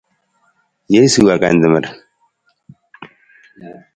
[0.95, 1.85] Jesu akantamar.